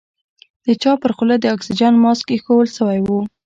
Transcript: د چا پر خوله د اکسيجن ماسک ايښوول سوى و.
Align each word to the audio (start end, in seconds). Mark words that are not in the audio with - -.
د 0.65 0.67
چا 0.81 0.91
پر 1.01 1.11
خوله 1.17 1.35
د 1.39 1.45
اکسيجن 1.55 1.93
ماسک 2.03 2.27
ايښوول 2.31 2.67
سوى 2.77 2.99
و. 3.03 3.09